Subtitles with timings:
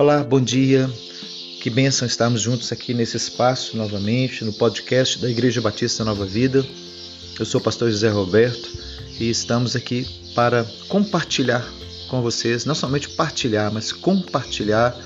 [0.00, 0.88] Olá, bom dia.
[1.60, 6.64] Que bênção estarmos juntos aqui nesse espaço novamente, no podcast da Igreja Batista Nova Vida.
[7.36, 8.70] Eu sou o pastor José Roberto
[9.18, 10.06] e estamos aqui
[10.36, 11.68] para compartilhar
[12.08, 14.96] com vocês, não somente partilhar, mas compartilhar.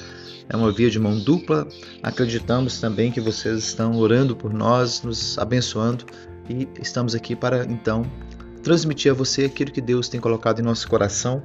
[0.47, 1.67] É uma via de mão dupla.
[2.03, 6.05] Acreditamos também que vocês estão orando por nós, nos abençoando
[6.51, 8.05] e estamos aqui para então
[8.63, 11.43] transmitir a você aquilo que Deus tem colocado em nosso coração.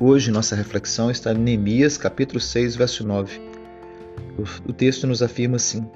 [0.00, 3.50] Hoje nossa reflexão está em Neemias, capítulo 6, verso 9
[4.66, 5.88] o texto nos afirma assim: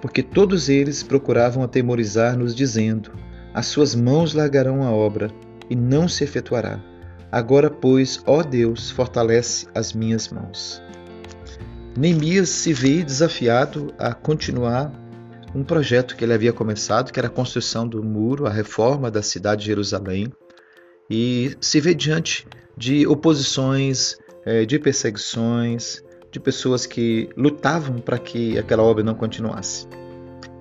[0.00, 3.12] Porque todos eles procuravam atemorizar-nos, dizendo:
[3.54, 5.30] As suas mãos largarão a obra,
[5.70, 6.80] e não se efetuará.
[7.30, 10.82] Agora, pois, ó Deus, fortalece as minhas mãos.
[11.96, 14.92] Neemias se vê desafiado a continuar
[15.54, 19.22] um projeto que ele havia começado, que era a construção do muro, a reforma da
[19.22, 20.32] cidade de Jerusalém,
[21.14, 24.16] e se vê diante de oposições,
[24.46, 29.86] eh, de perseguições, de pessoas que lutavam para que aquela obra não continuasse.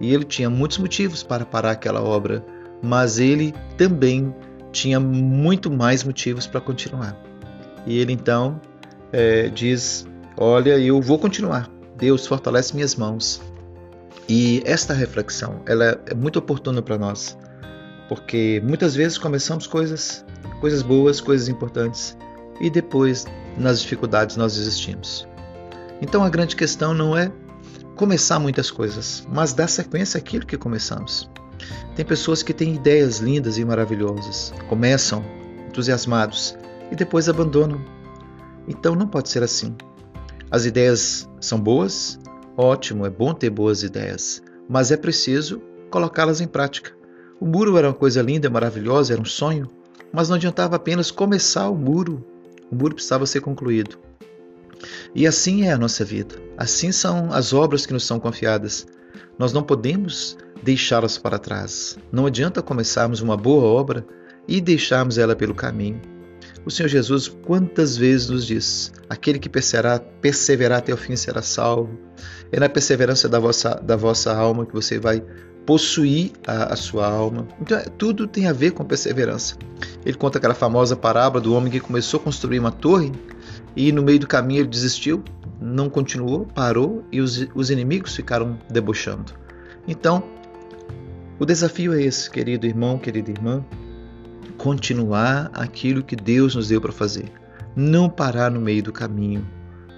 [0.01, 2.45] E ele tinha muitos motivos para parar aquela obra,
[2.83, 4.35] mas ele também
[4.73, 7.17] tinha muito mais motivos para continuar.
[7.87, 8.59] E ele então
[9.13, 10.05] é, diz:
[10.35, 11.69] Olha, eu vou continuar.
[11.95, 13.41] Deus fortalece minhas mãos.
[14.27, 17.37] E esta reflexão ela é muito oportuna para nós,
[18.11, 20.25] porque muitas vezes começamos coisas,
[20.59, 22.17] coisas boas, coisas importantes,
[22.59, 23.25] e depois
[23.57, 25.25] nas dificuldades nós desistimos.
[26.01, 27.31] Então a grande questão não é
[27.95, 31.31] começar muitas coisas, mas dar sequência àquilo que começamos.
[31.95, 35.23] Tem pessoas que têm ideias lindas e maravilhosas, começam
[35.69, 36.53] entusiasmados
[36.91, 37.79] e depois abandonam.
[38.67, 39.73] Então não pode ser assim.
[40.51, 42.19] As ideias são boas,
[42.57, 46.99] ótimo, é bom ter boas ideias, mas é preciso colocá-las em prática.
[47.41, 49.67] O muro era uma coisa linda, maravilhosa, era um sonho,
[50.13, 52.23] mas não adiantava apenas começar o muro.
[52.71, 53.97] O muro precisava ser concluído.
[55.15, 56.35] E assim é a nossa vida.
[56.55, 58.85] Assim são as obras que nos são confiadas.
[59.39, 61.97] Nós não podemos deixá-las para trás.
[62.11, 64.05] Não adianta começarmos uma boa obra
[64.47, 65.99] e deixarmos ela pelo caminho.
[66.63, 71.41] O Senhor Jesus quantas vezes nos diz: aquele que perseverar, perseverar até o fim será
[71.41, 71.97] salvo.
[72.51, 75.23] É na perseverança da vossa, da vossa alma que você vai
[75.65, 77.47] possuir a, a sua alma.
[77.59, 79.55] Então, é, tudo tem a ver com perseverança.
[80.05, 83.11] Ele conta aquela famosa parábola do homem que começou a construir uma torre
[83.75, 85.23] e no meio do caminho ele desistiu,
[85.59, 89.33] não continuou, parou e os, os inimigos ficaram debochando.
[89.87, 90.23] Então,
[91.39, 93.63] o desafio é esse, querido irmão, querida irmã,
[94.57, 97.31] continuar aquilo que Deus nos deu para fazer,
[97.75, 99.47] não parar no meio do caminho.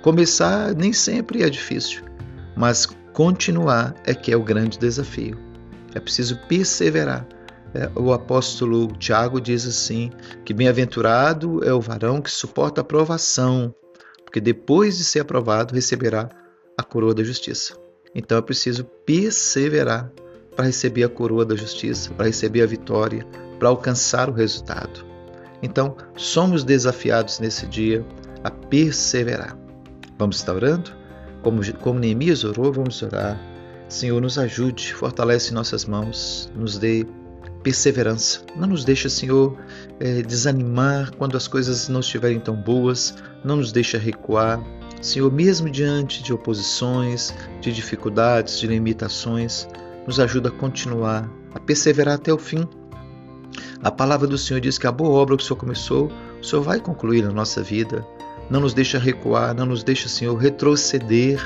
[0.01, 2.03] Começar nem sempre é difícil,
[2.55, 5.37] mas continuar é que é o grande desafio.
[5.93, 7.27] É preciso perseverar.
[7.73, 10.11] É, o apóstolo Tiago diz assim:
[10.45, 13.73] que bem-aventurado é o varão que suporta a provação,
[14.23, 16.29] porque depois de ser aprovado receberá
[16.77, 17.75] a coroa da justiça.
[18.15, 20.11] Então é preciso perseverar
[20.55, 23.25] para receber a coroa da justiça, para receber a vitória,
[23.57, 25.03] para alcançar o resultado.
[25.63, 28.05] Então, somos desafiados nesse dia
[28.43, 29.57] a perseverar.
[30.19, 30.91] Vamos estar orando?
[31.41, 33.39] Como, como Neemias orou, vamos orar.
[33.93, 37.05] Senhor, nos ajude, fortalece nossas mãos, nos dê
[37.61, 38.41] perseverança.
[38.55, 39.55] Não nos deixa, Senhor,
[39.99, 43.13] é, desanimar quando as coisas não estiverem tão boas,
[43.45, 44.59] não nos deixa recuar.
[44.99, 49.67] Senhor, mesmo diante de oposições, de dificuldades, de limitações,
[50.07, 52.67] nos ajuda a continuar, a perseverar até o fim.
[53.83, 56.11] A palavra do Senhor diz que a boa obra que o Senhor começou,
[56.41, 58.03] o Senhor vai concluir na nossa vida.
[58.49, 61.39] Não nos deixa recuar, não nos deixa, Senhor, retroceder,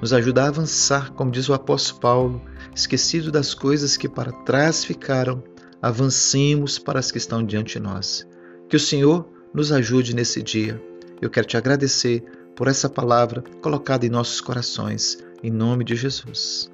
[0.00, 2.42] nos ajuda a avançar, como diz o apóstolo Paulo,
[2.74, 5.42] esquecido das coisas que para trás ficaram
[5.80, 8.26] avancemos para as que estão diante de nós.
[8.68, 10.82] Que o Senhor nos ajude nesse dia.
[11.20, 12.24] Eu quero te agradecer
[12.54, 16.70] por essa palavra colocada em nossos corações, em nome de Jesus.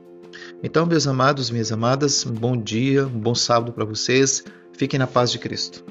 [0.62, 4.44] Então, meus amados, minhas amadas, um bom dia, um bom sábado para vocês.
[4.72, 5.84] Fiquem na paz de Cristo.